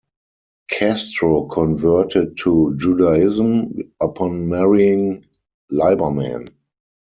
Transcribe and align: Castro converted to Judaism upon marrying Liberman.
Castro 0.67 1.43
converted 1.43 2.35
to 2.39 2.75
Judaism 2.75 3.93
upon 4.01 4.49
marrying 4.49 5.27
Liberman. 5.71 6.47